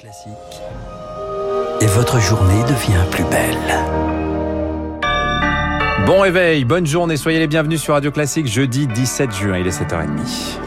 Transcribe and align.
Classique. 0.00 0.32
Et 1.82 1.86
votre 1.86 2.18
journée 2.20 2.62
devient 2.62 3.04
plus 3.10 3.24
belle. 3.24 3.56
Bon 6.06 6.20
réveil, 6.20 6.64
bonne 6.64 6.86
journée, 6.86 7.18
soyez 7.18 7.38
les 7.38 7.46
bienvenus 7.46 7.82
sur 7.82 7.92
Radio 7.92 8.10
Classique 8.10 8.46
jeudi 8.46 8.86
17 8.86 9.30
juin, 9.34 9.58
il 9.58 9.66
est 9.66 9.78
7h30. 9.78 10.58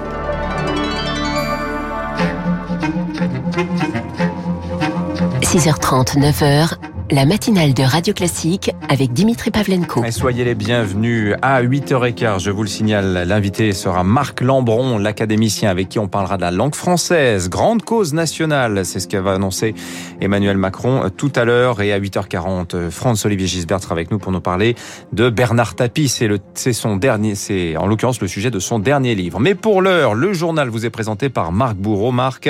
–6h30, 5.42 6.20
9h, 6.20 6.78
la 7.12 7.26
matinale 7.26 7.74
de 7.74 7.84
Radio 7.84 8.14
Classique 8.14 8.72
avec 8.90 9.14
Dimitri 9.14 9.52
Pavlenko. 9.52 10.04
Et 10.04 10.12
soyez 10.12 10.44
les 10.44 10.56
bienvenus 10.56 11.36
à 11.42 11.62
8h15, 11.62 12.40
je 12.40 12.52
vous 12.52 12.64
le 12.64 12.70
signale, 12.70 13.26
l'invité 13.28 13.74
sera 13.74 14.04
Marc 14.04 14.42
Lambron, 14.42 14.98
l'académicien 14.98 15.70
avec 15.70 15.90
qui 15.90 16.00
on 16.00 16.08
parlera 16.08 16.38
de 16.38 16.42
la 16.42 16.52
langue 16.52 16.76
française, 16.76 17.50
grande 17.50 17.84
cause 17.84 18.14
nationale, 18.14 18.86
c'est 18.86 19.00
ce 19.00 19.08
qu'avait 19.08 19.32
annoncé 19.32 19.74
Emmanuel 20.22 20.58
Macron 20.58 21.10
tout 21.16 21.32
à 21.36 21.46
l'heure 21.46 21.82
et 21.82 21.92
à 21.92 22.00
8h40, 22.00 22.90
Franz-Olivier 22.90 23.48
Gisbert 23.48 23.82
sera 23.82 23.94
avec 23.94 24.12
nous 24.12 24.20
pour 24.20 24.32
nous 24.32 24.42
parler 24.42 24.76
de 25.12 25.30
Bernard 25.30 25.76
Tapie, 25.76 26.08
c'est 26.08 26.28
le 26.28 26.40
c'est 26.54 26.74
son 26.74 26.96
dernier 26.96 27.36
c'est 27.36 27.76
en 27.78 27.88
l'occurrence 27.88 28.22
le 28.22 28.28
sujet 28.28 28.52
de 28.52 28.60
son 28.60 28.80
dernier 28.80 29.16
livre. 29.16 29.40
Mais 29.40 29.56
pour 29.56 29.82
l'heure, 29.82 30.14
le 30.14 30.34
journal 30.34 30.70
vous 30.70 30.86
est 30.86 30.90
présenté 30.90 31.30
par 31.30 31.52
Marc 31.52 31.76
Bourreau. 31.76 32.12
Marc, 32.12 32.50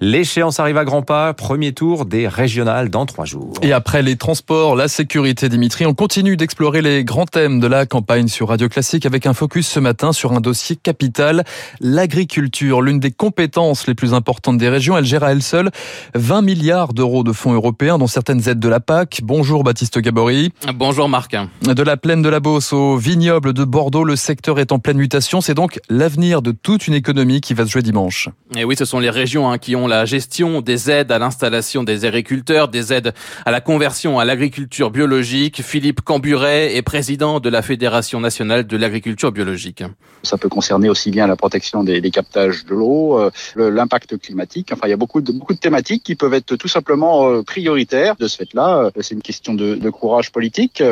l'échéance 0.00 0.60
arrive 0.60 0.76
à 0.76 0.84
grands 0.84 1.02
pas, 1.02 1.34
premier 1.34 1.72
tour 1.72 2.04
des 2.04 2.28
régionales 2.28 2.90
dans 2.90 3.06
trois 3.06 3.24
jours. 3.24 3.54
Et 3.62 3.72
après 3.72 3.87
les 3.96 4.16
transports, 4.16 4.76
la 4.76 4.86
sécurité, 4.86 5.48
Dimitri, 5.48 5.86
on 5.86 5.94
continue 5.94 6.36
d'explorer 6.36 6.82
les 6.82 7.04
grands 7.04 7.24
thèmes 7.24 7.58
de 7.58 7.66
la 7.66 7.86
campagne 7.86 8.28
sur 8.28 8.48
Radio 8.48 8.68
Classique 8.68 9.06
avec 9.06 9.26
un 9.26 9.32
focus 9.32 9.66
ce 9.66 9.80
matin 9.80 10.12
sur 10.12 10.32
un 10.32 10.40
dossier 10.40 10.76
capital, 10.76 11.42
l'agriculture, 11.80 12.82
l'une 12.82 13.00
des 13.00 13.10
compétences 13.10 13.86
les 13.86 13.94
plus 13.94 14.12
importantes 14.12 14.58
des 14.58 14.68
régions. 14.68 14.96
Elle 14.96 15.06
gère 15.06 15.24
à 15.24 15.32
elle 15.32 15.42
seule 15.42 15.70
20 16.14 16.42
milliards 16.42 16.92
d'euros 16.92 17.24
de 17.24 17.32
fonds 17.32 17.54
européens, 17.54 17.98
dont 17.98 18.06
certaines 18.06 18.46
aides 18.48 18.60
de 18.60 18.68
la 18.68 18.78
PAC. 18.78 19.20
Bonjour 19.24 19.64
Baptiste 19.64 19.98
Gabory. 19.98 20.52
Bonjour 20.74 21.08
Marc. 21.08 21.34
De 21.62 21.82
la 21.82 21.96
plaine 21.96 22.22
de 22.22 22.28
la 22.28 22.40
Beauce 22.40 22.72
au 22.72 22.96
vignoble 22.96 23.54
de 23.54 23.64
Bordeaux, 23.64 24.04
le 24.04 24.16
secteur 24.16 24.60
est 24.60 24.70
en 24.70 24.78
pleine 24.78 24.98
mutation. 24.98 25.40
C'est 25.40 25.54
donc 25.54 25.80
l'avenir 25.88 26.42
de 26.42 26.52
toute 26.52 26.86
une 26.86 26.94
économie 26.94 27.40
qui 27.40 27.54
va 27.54 27.64
se 27.64 27.70
jouer 27.70 27.82
dimanche. 27.82 28.28
Et 28.56 28.64
oui, 28.64 28.76
ce 28.78 28.84
sont 28.84 28.98
les 28.98 29.10
régions 29.10 29.50
hein, 29.50 29.58
qui 29.58 29.76
ont 29.76 29.86
la 29.86 30.04
gestion 30.04 30.60
des 30.60 30.90
aides 30.90 31.10
à 31.10 31.18
l'installation 31.18 31.84
des 31.84 32.04
agriculteurs, 32.04 32.68
des 32.68 32.92
aides 32.92 33.14
à 33.46 33.50
la 33.50 33.60
conversion 33.78 34.18
à 34.18 34.24
l'agriculture 34.24 34.90
biologique. 34.90 35.62
Philippe 35.62 36.00
Camburet 36.00 36.74
est 36.74 36.82
président 36.82 37.38
de 37.38 37.48
la 37.48 37.62
Fédération 37.62 38.18
nationale 38.18 38.66
de 38.66 38.76
l'agriculture 38.76 39.30
biologique. 39.30 39.84
Ça 40.24 40.36
peut 40.36 40.48
concerner 40.48 40.90
aussi 40.90 41.12
bien 41.12 41.28
la 41.28 41.36
protection 41.36 41.84
des, 41.84 42.00
des 42.00 42.10
captages 42.10 42.64
de 42.64 42.74
l'eau, 42.74 43.20
euh, 43.20 43.30
l'impact 43.54 44.18
climatique. 44.18 44.70
Enfin, 44.72 44.88
il 44.88 44.90
y 44.90 44.92
a 44.92 44.96
beaucoup 44.96 45.20
de, 45.20 45.30
beaucoup 45.30 45.54
de 45.54 45.60
thématiques 45.60 46.02
qui 46.02 46.16
peuvent 46.16 46.34
être 46.34 46.56
tout 46.56 46.66
simplement 46.66 47.30
euh, 47.30 47.44
prioritaires. 47.44 48.16
De 48.16 48.26
ce 48.26 48.36
fait-là, 48.38 48.86
euh, 48.86 48.90
c'est 49.00 49.14
une 49.14 49.22
question 49.22 49.54
de, 49.54 49.76
de 49.76 49.90
courage 49.90 50.32
politique. 50.32 50.82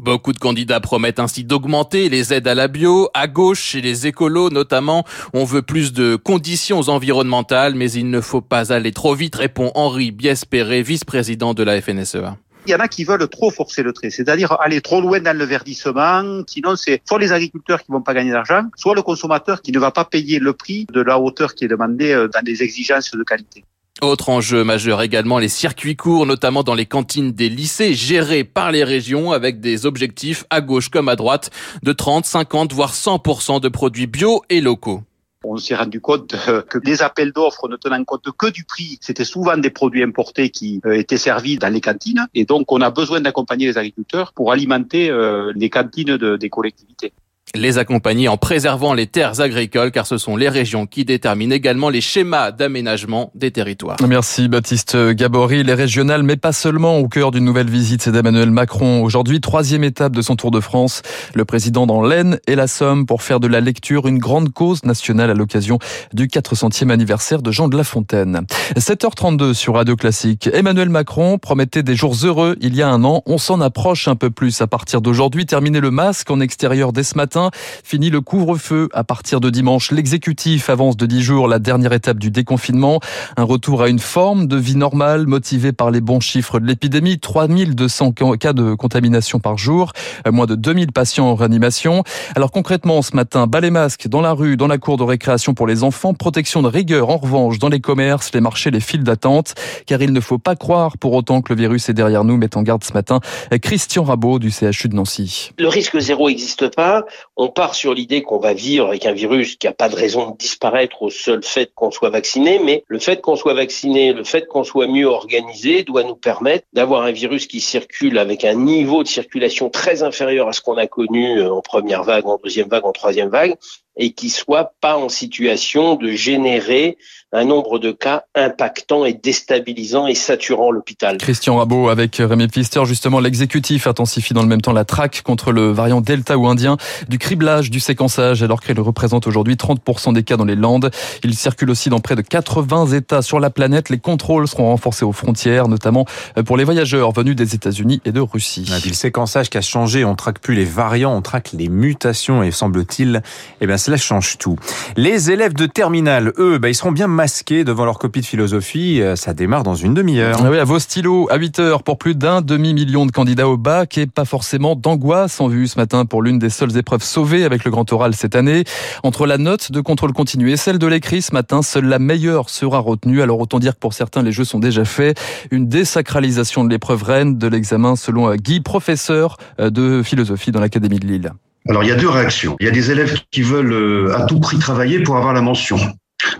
Beaucoup 0.00 0.32
de 0.32 0.38
candidats 0.38 0.80
promettent 0.80 1.20
ainsi 1.20 1.44
d'augmenter 1.44 2.08
les 2.08 2.32
aides 2.32 2.48
à 2.48 2.54
la 2.54 2.68
bio. 2.68 3.10
À 3.12 3.26
gauche, 3.26 3.60
chez 3.60 3.82
les 3.82 4.06
écolos 4.06 4.48
notamment, 4.48 5.04
on 5.34 5.44
veut 5.44 5.60
plus 5.60 5.92
de 5.92 6.16
conditions 6.16 6.80
environnementales, 6.88 7.74
mais 7.74 7.92
il 7.92 8.08
ne 8.08 8.22
faut 8.22 8.40
pas 8.40 8.72
aller 8.72 8.92
trop 8.92 9.14
vite, 9.14 9.36
répond 9.36 9.70
Henri 9.74 10.10
Biespéré, 10.10 10.82
vice-président 10.82 11.52
de 11.52 11.62
la 11.64 11.82
FNSEA. 11.82 12.38
Il 12.66 12.72
y 12.72 12.74
en 12.74 12.80
a 12.80 12.88
qui 12.88 13.04
veulent 13.04 13.28
trop 13.28 13.50
forcer 13.50 13.82
le 13.82 13.92
trait, 13.92 14.08
c'est-à-dire 14.08 14.58
aller 14.58 14.80
trop 14.80 15.02
loin 15.02 15.20
dans 15.20 15.36
le 15.36 15.44
verdissement. 15.44 16.42
Sinon, 16.46 16.76
c'est 16.76 17.02
soit 17.06 17.18
les 17.18 17.32
agriculteurs 17.32 17.82
qui 17.82 17.92
vont 17.92 18.00
pas 18.00 18.14
gagner 18.14 18.30
d'argent, 18.30 18.62
soit 18.76 18.94
le 18.94 19.02
consommateur 19.02 19.60
qui 19.60 19.70
ne 19.70 19.78
va 19.78 19.90
pas 19.90 20.06
payer 20.06 20.38
le 20.38 20.54
prix 20.54 20.86
de 20.90 21.02
la 21.02 21.18
hauteur 21.18 21.54
qui 21.54 21.66
est 21.66 21.68
demandée 21.68 22.12
euh, 22.12 22.26
dans 22.28 22.42
les 22.42 22.62
exigences 22.62 23.10
de 23.10 23.22
qualité. 23.22 23.64
Autre 24.02 24.30
enjeu 24.30 24.64
majeur 24.64 25.02
également, 25.02 25.38
les 25.38 25.50
circuits 25.50 25.94
courts, 25.94 26.24
notamment 26.24 26.62
dans 26.62 26.74
les 26.74 26.86
cantines 26.86 27.32
des 27.32 27.50
lycées, 27.50 27.92
gérés 27.92 28.44
par 28.44 28.72
les 28.72 28.82
régions 28.82 29.32
avec 29.32 29.60
des 29.60 29.84
objectifs 29.84 30.44
à 30.48 30.62
gauche 30.62 30.88
comme 30.88 31.10
à 31.10 31.16
droite 31.16 31.50
de 31.82 31.92
30, 31.92 32.24
50, 32.24 32.72
voire 32.72 32.94
100% 32.94 33.60
de 33.60 33.68
produits 33.68 34.06
bio 34.06 34.42
et 34.48 34.62
locaux. 34.62 35.02
On 35.44 35.58
s'est 35.58 35.74
rendu 35.74 36.00
compte 36.00 36.34
que 36.68 36.78
les 36.82 37.02
appels 37.02 37.32
d'offres 37.32 37.68
ne 37.68 37.76
tenant 37.76 38.02
compte 38.04 38.26
que 38.38 38.50
du 38.50 38.64
prix, 38.64 38.98
c'était 39.02 39.24
souvent 39.24 39.56
des 39.58 39.70
produits 39.70 40.02
importés 40.02 40.50
qui 40.50 40.80
euh, 40.86 40.92
étaient 40.92 41.16
servis 41.16 41.56
dans 41.56 41.72
les 41.72 41.80
cantines. 41.80 42.26
Et 42.34 42.44
donc, 42.44 42.70
on 42.72 42.80
a 42.80 42.90
besoin 42.90 43.20
d'accompagner 43.20 43.66
les 43.66 43.78
agriculteurs 43.78 44.32
pour 44.32 44.52
alimenter 44.52 45.10
euh, 45.10 45.52
les 45.56 45.70
cantines 45.70 46.16
de, 46.16 46.36
des 46.36 46.48
collectivités 46.48 47.12
les 47.54 47.78
accompagner 47.78 48.28
en 48.28 48.36
préservant 48.36 48.94
les 48.94 49.06
terres 49.06 49.40
agricoles 49.40 49.90
car 49.90 50.06
ce 50.06 50.18
sont 50.18 50.36
les 50.36 50.48
régions 50.48 50.86
qui 50.86 51.04
déterminent 51.04 51.54
également 51.54 51.88
les 51.88 52.00
schémas 52.00 52.52
d'aménagement 52.52 53.32
des 53.34 53.50
territoires. 53.50 53.96
Merci 54.06 54.48
Baptiste 54.48 54.96
Gabory. 54.96 55.64
Les 55.64 55.74
régionales, 55.74 56.22
mais 56.22 56.36
pas 56.36 56.52
seulement 56.52 56.98
au 56.98 57.08
cœur 57.08 57.30
d'une 57.30 57.44
nouvelle 57.44 57.68
visite, 57.68 58.02
c'est 58.02 58.12
d'Emmanuel 58.12 58.50
Macron. 58.50 59.02
Aujourd'hui, 59.02 59.40
troisième 59.40 59.84
étape 59.84 60.14
de 60.14 60.22
son 60.22 60.36
Tour 60.36 60.50
de 60.50 60.60
France. 60.60 61.02
Le 61.34 61.44
président 61.44 61.86
dans 61.86 62.02
l'Aisne 62.02 62.38
et 62.46 62.54
la 62.54 62.66
Somme 62.66 63.06
pour 63.06 63.22
faire 63.22 63.40
de 63.40 63.48
la 63.48 63.60
lecture 63.60 64.06
une 64.06 64.18
grande 64.18 64.52
cause 64.52 64.84
nationale 64.84 65.30
à 65.30 65.34
l'occasion 65.34 65.78
du 66.12 66.26
400e 66.26 66.90
anniversaire 66.90 67.42
de 67.42 67.50
Jean 67.50 67.68
de 67.68 67.76
La 67.76 67.84
Fontaine. 67.84 68.42
7h32 68.76 69.54
sur 69.54 69.74
Radio 69.74 69.96
Classique. 69.96 70.48
Emmanuel 70.52 70.88
Macron 70.88 71.38
promettait 71.38 71.82
des 71.82 71.96
jours 71.96 72.14
heureux 72.22 72.56
il 72.60 72.76
y 72.76 72.82
a 72.82 72.88
un 72.88 73.02
an. 73.04 73.22
On 73.26 73.38
s'en 73.38 73.60
approche 73.60 74.06
un 74.08 74.16
peu 74.16 74.30
plus 74.30 74.60
à 74.60 74.66
partir 74.66 75.00
d'aujourd'hui. 75.00 75.46
Terminer 75.46 75.80
le 75.80 75.90
masque 75.90 76.30
en 76.30 76.40
extérieur 76.40 76.92
dès 76.92 77.02
ce 77.02 77.16
matin 77.16 77.39
Fini 77.84 78.10
le 78.10 78.20
couvre-feu 78.20 78.88
à 78.92 79.04
partir 79.04 79.40
de 79.40 79.48
dimanche. 79.48 79.90
L'exécutif 79.90 80.68
avance 80.68 80.96
de 80.96 81.06
10 81.06 81.22
jours 81.22 81.48
la 81.48 81.58
dernière 81.58 81.92
étape 81.92 82.18
du 82.18 82.30
déconfinement. 82.30 83.00
Un 83.36 83.44
retour 83.44 83.82
à 83.82 83.88
une 83.88 83.98
forme 83.98 84.46
de 84.46 84.56
vie 84.56 84.76
normale 84.76 85.26
motivée 85.26 85.72
par 85.72 85.90
les 85.90 86.00
bons 86.00 86.20
chiffres 86.20 86.60
de 86.60 86.66
l'épidémie. 86.66 87.18
3200 87.18 88.12
cas 88.38 88.52
de 88.52 88.74
contamination 88.74 89.38
par 89.40 89.56
jour. 89.56 89.92
Euh, 90.26 90.32
moins 90.32 90.46
de 90.46 90.54
2000 90.54 90.92
patients 90.92 91.26
en 91.26 91.34
réanimation. 91.34 92.04
Alors 92.36 92.50
concrètement, 92.50 93.02
ce 93.02 93.16
matin, 93.16 93.46
bas 93.46 93.60
les 93.60 93.70
masques 93.70 94.08
dans 94.08 94.20
la 94.20 94.32
rue, 94.32 94.56
dans 94.56 94.66
la 94.66 94.78
cour 94.78 94.96
de 94.96 95.04
récréation 95.04 95.54
pour 95.54 95.66
les 95.66 95.82
enfants. 95.82 96.14
Protection 96.14 96.62
de 96.62 96.68
rigueur 96.68 97.10
en 97.10 97.16
revanche 97.16 97.58
dans 97.58 97.68
les 97.68 97.80
commerces, 97.80 98.32
les 98.34 98.40
marchés, 98.40 98.70
les 98.70 98.80
files 98.80 99.04
d'attente. 99.04 99.54
Car 99.86 100.02
il 100.02 100.12
ne 100.12 100.20
faut 100.20 100.38
pas 100.38 100.56
croire 100.56 100.98
pour 100.98 101.12
autant 101.12 101.42
que 101.42 101.52
le 101.52 101.58
virus 101.58 101.88
est 101.88 101.94
derrière 101.94 102.24
nous, 102.24 102.36
met 102.36 102.56
en 102.56 102.62
garde 102.62 102.84
ce 102.84 102.92
matin 102.92 103.20
Christian 103.62 104.04
Rabot 104.04 104.38
du 104.38 104.50
CHU 104.50 104.88
de 104.88 104.94
Nancy. 104.94 105.52
Le 105.58 105.68
risque 105.68 105.98
zéro 105.98 106.28
n'existe 106.28 106.74
pas 106.74 107.04
on 107.36 107.48
part 107.48 107.74
sur 107.74 107.94
l'idée 107.94 108.22
qu'on 108.22 108.38
va 108.38 108.52
vivre 108.52 108.88
avec 108.88 109.06
un 109.06 109.12
virus 109.12 109.56
qui 109.56 109.66
n'a 109.66 109.72
pas 109.72 109.88
de 109.88 109.96
raison 109.96 110.30
de 110.30 110.36
disparaître 110.36 111.02
au 111.02 111.10
seul 111.10 111.42
fait 111.42 111.72
qu'on 111.74 111.90
soit 111.90 112.10
vacciné, 112.10 112.58
mais 112.58 112.84
le 112.88 112.98
fait 112.98 113.20
qu'on 113.20 113.36
soit 113.36 113.54
vacciné, 113.54 114.12
le 114.12 114.24
fait 114.24 114.46
qu'on 114.46 114.64
soit 114.64 114.86
mieux 114.86 115.06
organisé 115.06 115.82
doit 115.82 116.02
nous 116.02 116.16
permettre 116.16 116.66
d'avoir 116.72 117.02
un 117.02 117.12
virus 117.12 117.46
qui 117.46 117.60
circule 117.60 118.18
avec 118.18 118.44
un 118.44 118.54
niveau 118.54 119.02
de 119.02 119.08
circulation 119.08 119.70
très 119.70 120.02
inférieur 120.02 120.48
à 120.48 120.52
ce 120.52 120.60
qu'on 120.60 120.76
a 120.76 120.86
connu 120.86 121.38
euh, 121.38 121.52
en 121.52 121.62
première 121.62 122.02
vague, 122.02 122.26
en 122.26 122.38
deuxième 122.42 122.68
vague, 122.68 122.84
en 122.84 122.92
troisième 122.92 123.30
vague, 123.30 123.56
et 123.96 124.12
qui 124.12 124.30
soit 124.30 124.72
pas 124.80 124.96
en 124.96 125.08
situation 125.08 125.94
de 125.94 126.10
générer 126.10 126.96
un 127.32 127.44
nombre 127.44 127.78
de 127.78 127.92
cas 127.92 128.24
impactant 128.34 129.04
et 129.04 129.12
déstabilisant 129.12 130.06
et 130.06 130.14
saturant 130.14 130.70
l'hôpital. 130.70 131.18
Christian 131.18 131.58
Rabot 131.58 131.88
avec 131.88 132.16
Rémi 132.16 132.48
Pfister, 132.48 132.84
justement, 132.84 133.20
l'exécutif 133.20 133.86
intensifie 133.86 134.34
dans 134.34 134.42
le 134.42 134.48
même 134.48 134.60
temps 134.60 134.72
la 134.72 134.84
traque 134.84 135.22
contre 135.22 135.52
le 135.52 135.70
variant 135.70 136.00
Delta 136.00 136.36
ou 136.36 136.46
indien, 136.48 136.76
du 137.08 137.18
criblage, 137.18 137.70
du 137.70 137.78
séquençage, 137.78 138.42
alors 138.42 138.60
qu'il 138.60 138.80
représente 138.80 139.28
aujourd'hui 139.28 139.54
30% 139.54 140.12
des 140.12 140.24
cas 140.24 140.36
dans 140.36 140.44
les 140.44 140.56
Landes. 140.56 140.90
Il 141.22 141.34
circule 141.36 141.70
aussi 141.70 141.88
dans 141.88 142.00
près 142.00 142.16
de 142.16 142.22
80 142.22 142.86
États 142.88 143.22
sur 143.22 143.38
la 143.38 143.50
planète. 143.50 143.90
Les 143.90 143.98
contrôles 143.98 144.48
seront 144.48 144.70
renforcés 144.70 145.04
aux 145.04 145.12
frontières, 145.12 145.68
notamment 145.68 146.06
pour 146.44 146.56
les 146.56 146.64
voyageurs 146.64 147.12
venus 147.12 147.36
des 147.36 147.54
États-Unis 147.54 148.00
et 148.04 148.12
de 148.12 148.20
Russie. 148.20 148.66
Et 148.76 148.80
puis 148.80 148.90
le 148.90 148.96
séquençage 148.96 149.50
qui 149.50 149.58
a 149.58 149.62
changé, 149.62 150.04
on 150.04 150.16
traque 150.16 150.40
plus 150.40 150.54
les 150.54 150.64
variants, 150.64 151.16
on 151.16 151.22
traque 151.22 151.52
les 151.52 151.68
mutations 151.68 152.42
et 152.42 152.50
semble-t-il, 152.50 153.22
eh 153.60 153.66
bien 153.66 153.78
cela 153.78 153.96
change 153.96 154.38
tout. 154.38 154.56
Les 154.96 155.30
élèves 155.30 155.54
de 155.54 155.66
terminale, 155.66 156.32
eux, 156.38 156.58
bah, 156.58 156.68
ils 156.68 156.74
seront 156.74 156.92
bien 156.92 157.06
masqués 157.20 157.64
devant 157.64 157.84
leur 157.84 157.98
copie 157.98 158.22
de 158.22 158.24
philosophie. 158.24 159.02
Euh, 159.02 159.14
ça 159.14 159.34
démarre 159.34 159.62
dans 159.62 159.74
une 159.74 159.92
demi-heure. 159.92 160.38
Ah 160.42 160.48
oui, 160.50 160.56
à 160.56 160.64
vos 160.64 160.78
stylos, 160.78 161.28
à 161.30 161.36
8 161.36 161.58
heures 161.58 161.82
pour 161.82 161.98
plus 161.98 162.14
d'un 162.14 162.40
demi-million 162.40 163.04
de 163.04 163.12
candidats 163.12 163.46
au 163.46 163.58
bac 163.58 163.98
et 163.98 164.06
pas 164.06 164.24
forcément 164.24 164.74
d'angoisse 164.74 165.38
en 165.38 165.48
vue 165.48 165.68
ce 165.68 165.78
matin 165.78 166.06
pour 166.06 166.22
l'une 166.22 166.38
des 166.38 166.48
seules 166.48 166.78
épreuves 166.78 167.02
sauvées 167.02 167.44
avec 167.44 167.66
le 167.66 167.70
grand 167.70 167.92
oral 167.92 168.14
cette 168.14 168.36
année. 168.36 168.64
Entre 169.02 169.26
la 169.26 169.36
note 169.36 169.70
de 169.70 169.82
contrôle 169.82 170.14
continu 170.14 170.50
et 170.50 170.56
celle 170.56 170.78
de 170.78 170.86
l'écrit 170.86 171.20
ce 171.20 171.34
matin, 171.34 171.60
seule 171.60 171.84
la 171.84 171.98
meilleure 171.98 172.48
sera 172.48 172.78
retenue. 172.78 173.20
Alors 173.20 173.38
autant 173.38 173.58
dire 173.58 173.74
que 173.74 173.80
pour 173.80 173.92
certains, 173.92 174.22
les 174.22 174.32
jeux 174.32 174.44
sont 174.44 174.58
déjà 174.58 174.86
faits. 174.86 175.20
Une 175.50 175.68
désacralisation 175.68 176.64
de 176.64 176.70
l'épreuve 176.70 177.02
reine 177.02 177.36
de 177.36 177.48
l'examen 177.48 177.96
selon 177.96 178.34
Guy, 178.36 178.60
professeur 178.60 179.36
euh, 179.60 179.68
de 179.68 180.02
philosophie 180.02 180.52
dans 180.52 180.60
l'Académie 180.60 181.00
de 181.00 181.06
Lille. 181.06 181.32
Alors 181.68 181.84
il 181.84 181.88
y 181.88 181.92
a 181.92 181.96
deux 181.96 182.08
réactions. 182.08 182.56
Il 182.60 182.66
y 182.66 182.68
a 182.68 182.72
des 182.72 182.90
élèves 182.90 183.20
qui 183.30 183.42
veulent 183.42 183.72
euh, 183.72 184.16
à 184.16 184.24
tout 184.24 184.40
prix 184.40 184.58
travailler 184.58 185.02
pour 185.02 185.18
avoir 185.18 185.34
la 185.34 185.42
mention, 185.42 185.76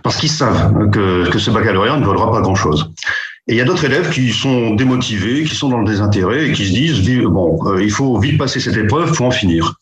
parce 0.02 0.16
qu'ils 0.16 0.30
savent 0.30 0.90
que, 0.90 1.28
que 1.30 1.38
ce 1.38 1.50
baccalauréat 1.50 1.98
ne 1.98 2.04
vaudra 2.04 2.30
pas 2.30 2.40
grand-chose. 2.40 2.92
Et 3.48 3.54
il 3.54 3.56
y 3.56 3.60
a 3.60 3.64
d'autres 3.64 3.84
élèves 3.84 4.10
qui 4.10 4.32
sont 4.32 4.74
démotivés, 4.74 5.44
qui 5.44 5.54
sont 5.54 5.68
dans 5.68 5.78
le 5.78 5.86
désintérêt 5.86 6.48
et 6.48 6.52
qui 6.52 6.66
se 6.66 6.72
disent 6.72 7.22
bon, 7.24 7.58
euh, 7.66 7.82
il 7.82 7.90
faut 7.90 8.18
vite 8.18 8.38
passer 8.38 8.60
cette 8.60 8.76
épreuve 8.76 9.12
pour 9.14 9.26
en 9.26 9.30
finir. 9.30 9.74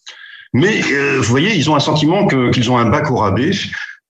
Mais 0.54 0.80
euh, 0.92 1.18
vous 1.18 1.24
voyez, 1.24 1.54
ils 1.54 1.68
ont 1.70 1.76
un 1.76 1.80
sentiment 1.80 2.26
qu'ils 2.26 2.70
ont 2.70 2.78
un 2.78 2.88
bac 2.88 3.10
au 3.10 3.16
rabais, 3.16 3.50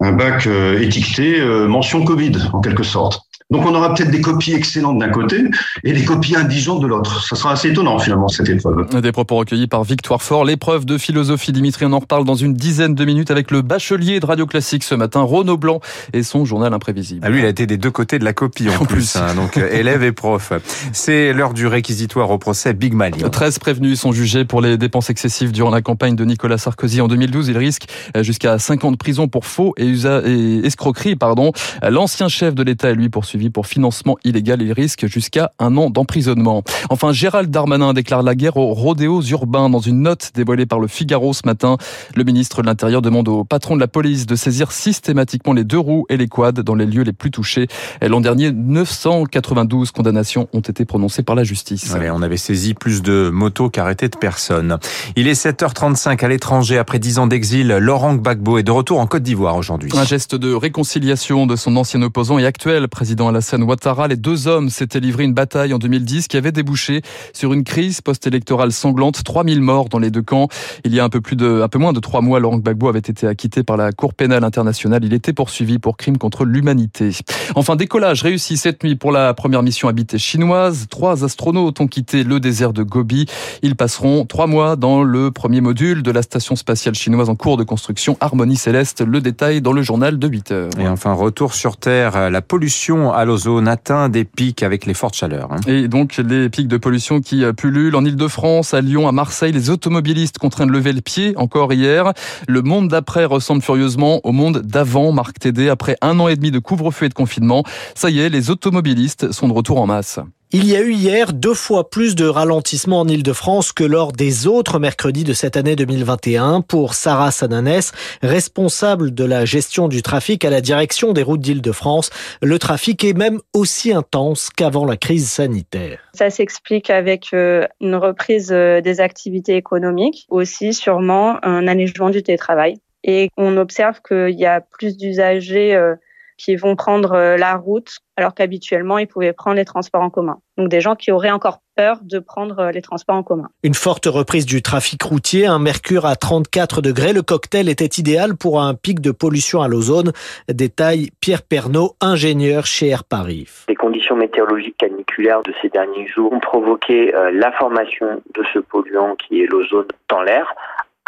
un 0.00 0.12
bac 0.12 0.48
étiqueté 0.80 1.40
mention 1.66 2.04
Covid 2.04 2.32
en 2.52 2.60
quelque 2.60 2.84
sorte. 2.84 3.27
Donc 3.50 3.64
on 3.64 3.74
aura 3.74 3.94
peut-être 3.94 4.10
des 4.10 4.20
copies 4.20 4.52
excellentes 4.52 4.98
d'un 4.98 5.08
côté 5.08 5.42
et 5.82 5.94
des 5.94 6.04
copies 6.04 6.36
indigentes 6.36 6.82
de 6.82 6.86
l'autre. 6.86 7.24
Ça 7.24 7.34
sera 7.34 7.52
assez 7.52 7.70
étonnant 7.70 7.98
finalement 7.98 8.28
cette 8.28 8.50
épreuve. 8.50 9.00
Des 9.00 9.10
propos 9.10 9.36
recueillis 9.36 9.66
par 9.66 9.84
Victoire 9.84 10.20
Fort. 10.20 10.44
L'épreuve 10.44 10.84
de 10.84 10.98
philosophie, 10.98 11.50
Dimitri, 11.52 11.86
on 11.86 11.94
en 11.94 11.98
reparle 12.00 12.26
dans 12.26 12.34
une 12.34 12.52
dizaine 12.52 12.94
de 12.94 13.04
minutes 13.06 13.30
avec 13.30 13.50
le 13.50 13.62
bachelier 13.62 14.20
de 14.20 14.26
Radio 14.26 14.44
Classique 14.44 14.84
ce 14.84 14.94
matin, 14.94 15.22
Renaud 15.22 15.56
Blanc, 15.56 15.80
et 16.12 16.22
son 16.24 16.44
journal 16.44 16.74
imprévisible. 16.74 17.22
Ah, 17.22 17.30
lui, 17.30 17.38
il 17.38 17.46
a 17.46 17.48
été 17.48 17.66
des 17.66 17.78
deux 17.78 17.90
côtés 17.90 18.18
de 18.18 18.24
la 18.24 18.34
copie 18.34 18.68
en, 18.68 18.84
plus, 18.84 19.16
hein, 19.16 19.34
donc 19.34 19.56
euh, 19.56 19.72
élève 19.72 20.02
et 20.02 20.12
prof. 20.12 20.52
C'est 20.92 21.32
l'heure 21.32 21.54
du 21.54 21.66
réquisitoire 21.66 22.30
au 22.30 22.36
procès 22.36 22.74
Big 22.74 22.92
Mali. 22.92 23.22
13 23.32 23.60
prévenus 23.60 23.98
sont 23.98 24.12
jugés 24.12 24.44
pour 24.44 24.60
les 24.60 24.76
dépenses 24.76 25.08
excessives 25.08 25.52
durant 25.52 25.70
la 25.70 25.80
campagne 25.80 26.16
de 26.16 26.24
Nicolas 26.26 26.58
Sarkozy 26.58 27.00
en 27.00 27.08
2012. 27.08 27.48
Il 27.48 27.56
risque 27.56 27.86
euh, 28.14 28.22
jusqu'à 28.22 28.58
5 28.58 28.84
ans 28.84 28.92
de 28.92 28.98
prison 28.98 29.26
pour 29.26 29.46
faux 29.46 29.72
et, 29.78 29.86
et 29.86 30.66
escroquerie. 30.66 31.16
Pardon. 31.16 31.52
L'ancien 31.82 32.28
chef 32.28 32.54
de 32.54 32.62
l'État 32.62 32.90
est 32.90 32.94
lui 32.94 33.08
poursuivi 33.08 33.37
pour 33.48 33.66
financement 33.66 34.16
illégal. 34.24 34.60
Il 34.60 34.72
risque 34.72 35.06
jusqu'à 35.06 35.52
un 35.58 35.76
an 35.76 35.90
d'emprisonnement. 35.90 36.62
Enfin, 36.90 37.12
Gérald 37.12 37.50
Darmanin 37.50 37.92
déclare 37.92 38.22
la 38.22 38.34
guerre 38.34 38.56
aux 38.56 38.74
rodéos 38.74 39.22
urbains 39.22 39.70
dans 39.70 39.78
une 39.78 40.02
note 40.02 40.32
dévoilée 40.34 40.66
par 40.66 40.80
le 40.80 40.88
Figaro 40.88 41.32
ce 41.32 41.42
matin. 41.44 41.76
Le 42.14 42.24
ministre 42.24 42.62
de 42.62 42.66
l'Intérieur 42.66 43.02
demande 43.02 43.28
au 43.28 43.44
patron 43.44 43.76
de 43.76 43.80
la 43.80 43.88
police 43.88 44.26
de 44.26 44.34
saisir 44.34 44.72
systématiquement 44.72 45.52
les 45.52 45.64
deux 45.64 45.78
roues 45.78 46.06
et 46.08 46.16
les 46.16 46.28
quads 46.28 46.52
dans 46.52 46.74
les 46.74 46.86
lieux 46.86 47.02
les 47.02 47.12
plus 47.12 47.30
touchés. 47.30 47.68
L'an 48.02 48.20
dernier, 48.20 48.50
992 48.52 49.90
condamnations 49.92 50.48
ont 50.52 50.60
été 50.60 50.84
prononcées 50.84 51.22
par 51.22 51.36
la 51.36 51.44
justice. 51.44 51.94
on 51.94 52.22
avait 52.22 52.36
saisi 52.36 52.74
plus 52.74 53.02
de 53.02 53.30
motos 53.32 53.70
qu'arrêté 53.70 54.08
de 54.08 54.16
personnes. 54.16 54.78
Il 55.16 55.28
est 55.28 55.40
7h35 55.40 56.24
à 56.24 56.28
l'étranger 56.28 56.78
après 56.78 56.98
10 56.98 57.18
ans 57.18 57.26
d'exil. 57.26 57.68
Laurent 57.68 58.14
Gbagbo 58.14 58.58
est 58.58 58.62
de 58.62 58.70
retour 58.70 59.00
en 59.00 59.06
Côte 59.06 59.22
d'Ivoire 59.22 59.56
aujourd'hui. 59.56 59.90
Un 59.94 60.04
geste 60.04 60.34
de 60.34 60.52
réconciliation 60.52 61.46
de 61.46 61.56
son 61.56 61.76
ancien 61.76 62.02
opposant 62.02 62.38
et 62.38 62.46
actuel 62.46 62.88
président 62.88 63.27
Alassane 63.28 63.62
Ouattara. 63.62 64.08
Les 64.08 64.16
deux 64.16 64.48
hommes 64.48 64.70
s'étaient 64.70 65.00
livrés 65.00 65.24
une 65.24 65.34
bataille 65.34 65.74
en 65.74 65.78
2010 65.78 66.28
qui 66.28 66.36
avait 66.36 66.52
débouché 66.52 67.02
sur 67.32 67.52
une 67.52 67.64
crise 67.64 68.00
post-électorale 68.00 68.72
sanglante. 68.72 69.22
3000 69.24 69.60
morts 69.60 69.88
dans 69.88 69.98
les 69.98 70.10
deux 70.10 70.22
camps. 70.22 70.48
Il 70.84 70.94
y 70.94 71.00
a 71.00 71.04
un 71.04 71.08
peu 71.08 71.20
plus 71.20 71.36
de, 71.36 71.60
un 71.62 71.68
peu 71.68 71.78
moins 71.78 71.92
de 71.92 72.00
trois 72.00 72.20
mois, 72.20 72.40
Laurent 72.40 72.58
Gbagbo 72.58 72.88
avait 72.88 72.98
été 72.98 73.26
acquitté 73.26 73.62
par 73.62 73.76
la 73.76 73.92
Cour 73.92 74.14
pénale 74.14 74.44
internationale. 74.44 75.04
Il 75.04 75.12
était 75.12 75.32
poursuivi 75.32 75.78
pour 75.78 75.96
crimes 75.96 76.18
contre 76.18 76.44
l'humanité. 76.44 77.10
Enfin, 77.54 77.76
décollage 77.76 78.22
réussi 78.22 78.56
cette 78.56 78.82
nuit 78.82 78.96
pour 78.96 79.12
la 79.12 79.34
première 79.34 79.62
mission 79.62 79.88
habitée 79.88 80.18
chinoise. 80.18 80.86
Trois 80.90 81.24
astronautes 81.24 81.80
ont 81.80 81.86
quitté 81.86 82.24
le 82.24 82.40
désert 82.40 82.72
de 82.72 82.82
Gobi. 82.82 83.26
Ils 83.62 83.76
passeront 83.76 84.24
trois 84.24 84.46
mois 84.46 84.76
dans 84.76 85.02
le 85.02 85.30
premier 85.30 85.60
module 85.60 86.02
de 86.02 86.10
la 86.10 86.22
station 86.22 86.56
spatiale 86.56 86.94
chinoise 86.94 87.28
en 87.28 87.36
cours 87.36 87.56
de 87.56 87.64
construction 87.64 88.16
Harmonie 88.20 88.56
Céleste. 88.56 89.04
Le 89.06 89.20
détail 89.20 89.60
dans 89.60 89.72
le 89.72 89.82
journal 89.82 90.18
de 90.18 90.28
8 90.28 90.52
heures. 90.52 90.70
Et 90.78 90.88
enfin, 90.88 91.12
retour 91.12 91.54
sur 91.54 91.76
Terre. 91.76 92.30
La 92.30 92.42
pollution 92.42 93.12
à 93.18 93.24
l'ozone 93.24 93.68
atteint 93.68 94.08
des 94.08 94.24
pics 94.24 94.62
avec 94.62 94.86
les 94.86 94.94
fortes 94.94 95.14
chaleurs. 95.14 95.52
Hein. 95.52 95.60
Et 95.66 95.88
donc, 95.88 96.16
les 96.16 96.48
pics 96.48 96.68
de 96.68 96.76
pollution 96.76 97.20
qui 97.20 97.44
pullulent 97.56 97.96
en 97.96 98.04
Ile-de-France, 98.04 98.74
à 98.74 98.80
Lyon, 98.80 99.08
à 99.08 99.12
Marseille, 99.12 99.52
les 99.52 99.70
automobilistes 99.70 100.38
contraints 100.38 100.66
de 100.66 100.72
lever 100.72 100.92
le 100.92 101.00
pied 101.00 101.34
encore 101.36 101.72
hier. 101.72 102.12
Le 102.46 102.62
monde 102.62 102.88
d'après 102.88 103.24
ressemble 103.24 103.62
furieusement 103.62 104.20
au 104.24 104.32
monde 104.32 104.62
d'avant, 104.62 105.12
Marc 105.12 105.38
Tédé. 105.38 105.68
Après 105.68 105.96
un 106.00 106.20
an 106.20 106.28
et 106.28 106.36
demi 106.36 106.50
de 106.50 106.58
couvre-feu 106.58 107.06
et 107.06 107.08
de 107.08 107.14
confinement, 107.14 107.64
ça 107.94 108.10
y 108.10 108.20
est, 108.20 108.28
les 108.28 108.50
automobilistes 108.50 109.32
sont 109.32 109.48
de 109.48 109.52
retour 109.52 109.80
en 109.80 109.86
masse. 109.86 110.20
Il 110.50 110.66
y 110.66 110.76
a 110.76 110.80
eu 110.80 110.92
hier 110.92 111.34
deux 111.34 111.52
fois 111.52 111.90
plus 111.90 112.14
de 112.14 112.24
ralentissements 112.24 113.00
en 113.00 113.06
Ile-de-France 113.06 113.72
que 113.72 113.84
lors 113.84 114.12
des 114.12 114.46
autres 114.46 114.78
mercredis 114.78 115.24
de 115.24 115.34
cette 115.34 115.58
année 115.58 115.76
2021 115.76 116.62
pour 116.62 116.94
Sarah 116.94 117.30
Sananès, 117.30 117.92
responsable 118.22 119.12
de 119.12 119.24
la 119.24 119.44
gestion 119.44 119.88
du 119.88 120.00
trafic 120.00 120.46
à 120.46 120.50
la 120.50 120.62
direction 120.62 121.12
des 121.12 121.22
routes 121.22 121.42
d'Île-de-France. 121.42 122.08
Le 122.40 122.58
trafic 122.58 123.04
est 123.04 123.12
même 123.12 123.40
aussi 123.52 123.92
intense 123.92 124.48
qu'avant 124.48 124.86
la 124.86 124.96
crise 124.96 125.28
sanitaire. 125.28 125.98
Ça 126.14 126.30
s'explique 126.30 126.88
avec 126.88 127.34
euh, 127.34 127.66
une 127.82 127.96
reprise 127.96 128.50
euh, 128.50 128.80
des 128.80 129.02
activités 129.02 129.56
économiques, 129.56 130.26
aussi 130.30 130.72
sûrement 130.72 131.44
un 131.44 131.68
allègement 131.68 132.08
du 132.08 132.22
télétravail. 132.22 132.78
Et 133.04 133.28
on 133.36 133.58
observe 133.58 134.00
qu'il 134.00 134.38
y 134.38 134.46
a 134.46 134.62
plus 134.62 134.96
d'usagers 134.96 135.74
euh, 135.74 135.94
qui 136.38 136.56
vont 136.56 136.76
prendre 136.76 137.12
euh, 137.12 137.36
la 137.36 137.56
route 137.56 137.98
alors 138.16 138.34
qu'habituellement 138.34 138.98
ils 138.98 139.06
pouvaient 139.06 139.32
prendre 139.32 139.56
les 139.56 139.64
transports 139.64 140.02
en 140.02 140.10
commun. 140.10 140.38
Donc 140.56 140.68
des 140.68 140.80
gens 140.80 140.96
qui 140.96 141.12
auraient 141.12 141.30
encore 141.30 141.60
peur 141.76 141.98
de 142.02 142.18
prendre 142.18 142.58
euh, 142.58 142.70
les 142.70 142.80
transports 142.80 143.16
en 143.16 143.22
commun. 143.22 143.48
Une 143.62 143.74
forte 143.74 144.06
reprise 144.06 144.46
du 144.46 144.62
trafic 144.62 145.02
routier, 145.02 145.46
un 145.46 145.58
mercure 145.58 146.06
à 146.06 146.16
34 146.16 146.80
degrés, 146.80 147.12
le 147.12 147.22
cocktail 147.22 147.68
était 147.68 148.00
idéal 148.00 148.36
pour 148.36 148.60
un 148.60 148.74
pic 148.74 149.00
de 149.00 149.10
pollution 149.10 149.60
à 149.62 149.68
l'ozone. 149.68 150.12
Détaille 150.48 151.10
Pierre 151.20 151.42
Pernaud, 151.42 151.96
ingénieur 152.00 152.66
chez 152.66 152.88
Air 152.88 153.04
Paris. 153.04 153.48
Les 153.68 153.76
conditions 153.76 154.16
météorologiques 154.16 154.78
caniculaires 154.78 155.42
de 155.42 155.52
ces 155.60 155.68
derniers 155.68 156.06
jours 156.06 156.32
ont 156.32 156.40
provoqué 156.40 157.14
euh, 157.14 157.30
la 157.32 157.52
formation 157.52 158.22
de 158.34 158.42
ce 158.52 158.60
polluant 158.60 159.16
qui 159.16 159.42
est 159.42 159.46
l'ozone 159.46 159.88
dans 160.08 160.22
l'air 160.22 160.54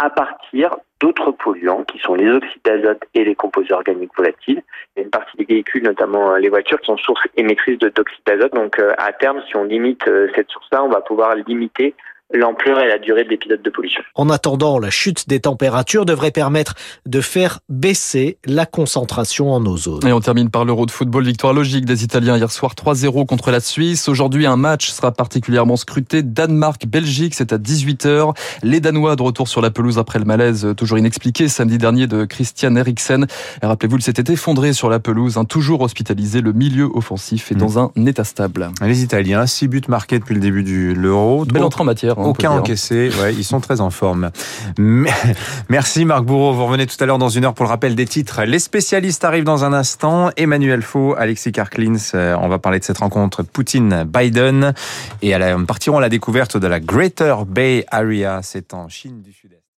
à 0.00 0.08
partir 0.08 0.76
d'autres 1.00 1.30
polluants 1.30 1.84
qui 1.84 1.98
sont 1.98 2.14
les 2.14 2.28
oxydes 2.30 2.62
d'azote 2.64 3.02
et 3.14 3.24
les 3.24 3.34
composés 3.34 3.72
organiques 3.72 4.16
volatiles. 4.16 4.62
Il 4.96 5.00
y 5.00 5.00
a 5.00 5.04
une 5.04 5.10
partie 5.10 5.36
des 5.36 5.44
véhicules, 5.44 5.82
notamment 5.82 6.32
euh, 6.32 6.38
les 6.38 6.48
voitures, 6.48 6.80
qui 6.80 6.86
sont 6.86 6.96
sources 6.96 7.26
émettrices 7.36 7.78
d'oxyde 7.78 8.22
d'azote. 8.26 8.54
Donc 8.54 8.78
euh, 8.78 8.94
à 8.98 9.12
terme, 9.12 9.42
si 9.46 9.56
on 9.56 9.64
limite 9.64 10.08
euh, 10.08 10.28
cette 10.34 10.50
source-là, 10.50 10.84
on 10.84 10.88
va 10.88 11.02
pouvoir 11.02 11.34
limiter 11.34 11.94
l'ampleur 12.32 12.80
et 12.80 12.88
la 12.88 12.98
durée 12.98 13.24
de 13.24 13.30
l'épisode 13.30 13.62
de 13.62 13.70
pollution. 13.70 14.02
En 14.14 14.30
attendant, 14.30 14.78
la 14.78 14.90
chute 14.90 15.28
des 15.28 15.40
températures 15.40 16.04
devrait 16.04 16.30
permettre 16.30 16.74
de 17.06 17.20
faire 17.20 17.60
baisser 17.68 18.38
la 18.44 18.66
concentration 18.66 19.52
en 19.52 19.64
ozone. 19.66 20.06
Et 20.06 20.12
on 20.12 20.20
termine 20.20 20.50
par 20.50 20.64
l'Euro 20.64 20.86
de 20.86 20.90
football, 20.90 21.24
victoire 21.24 21.52
logique 21.52 21.84
des 21.84 22.04
Italiens 22.04 22.36
hier 22.36 22.50
soir 22.50 22.74
3-0 22.74 23.26
contre 23.26 23.50
la 23.50 23.60
Suisse. 23.60 24.08
Aujourd'hui, 24.08 24.46
un 24.46 24.56
match 24.56 24.90
sera 24.90 25.12
particulièrement 25.12 25.76
scruté. 25.76 26.22
Danemark-Belgique, 26.22 27.34
c'est 27.34 27.52
à 27.52 27.58
18h. 27.58 28.34
Les 28.62 28.80
Danois 28.80 29.16
de 29.16 29.22
retour 29.22 29.48
sur 29.48 29.60
la 29.60 29.70
pelouse 29.70 29.98
après 29.98 30.18
le 30.18 30.24
malaise 30.24 30.68
toujours 30.76 30.98
inexpliqué 30.98 31.48
samedi 31.48 31.78
dernier 31.78 32.06
de 32.06 32.24
Christian 32.24 32.76
Eriksen. 32.76 33.26
Rappelez-vous, 33.62 33.98
il 33.98 34.02
s'était 34.02 34.32
effondré 34.32 34.72
sur 34.72 34.88
la 34.88 35.00
pelouse, 35.00 35.36
un 35.36 35.44
toujours 35.44 35.80
hospitalisé. 35.80 36.40
Le 36.40 36.52
milieu 36.52 36.88
offensif 36.94 37.50
est 37.50 37.56
dans 37.56 37.78
un 37.78 37.90
état 38.06 38.24
stable. 38.24 38.70
Les 38.82 39.02
Italiens, 39.02 39.46
6 39.46 39.68
buts 39.68 39.82
marqués 39.88 40.18
depuis 40.18 40.34
le 40.34 40.40
début 40.40 40.62
de 40.62 40.92
l'Euro. 40.92 41.44
Belle 41.44 41.64
entrée 41.64 41.82
en 41.82 41.84
matière. 41.84 42.19
Aucun 42.26 42.50
encaissé. 42.50 43.10
Ouais, 43.20 43.34
ils 43.34 43.44
sont 43.44 43.60
très 43.60 43.80
en 43.80 43.90
forme. 43.90 44.30
Merci 45.68 46.04
Marc 46.04 46.24
Bourreau. 46.24 46.52
Vous 46.52 46.66
revenez 46.66 46.86
tout 46.86 46.96
à 47.00 47.06
l'heure 47.06 47.18
dans 47.18 47.28
une 47.28 47.44
heure 47.44 47.54
pour 47.54 47.64
le 47.64 47.70
rappel 47.70 47.94
des 47.94 48.06
titres. 48.06 48.42
Les 48.44 48.58
spécialistes 48.58 49.24
arrivent 49.24 49.44
dans 49.44 49.64
un 49.64 49.72
instant. 49.72 50.30
Emmanuel 50.36 50.82
Faux, 50.82 51.14
Alexis 51.16 51.52
Karklins. 51.52 51.96
Euh, 52.14 52.36
on 52.40 52.48
va 52.48 52.58
parler 52.58 52.78
de 52.78 52.84
cette 52.84 52.98
rencontre 52.98 53.42
Poutine-Biden. 53.42 54.74
Et 55.22 55.36
nous 55.36 55.66
partirons 55.66 55.98
à 55.98 56.00
la 56.00 56.08
découverte 56.08 56.56
de 56.56 56.66
la 56.66 56.80
Greater 56.80 57.44
Bay 57.46 57.84
Area. 57.90 58.40
C'est 58.42 58.74
en 58.74 58.88
Chine 58.88 59.22
du 59.22 59.32
Sud-Est. 59.32 59.59